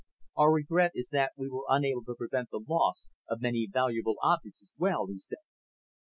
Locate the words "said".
5.19-5.37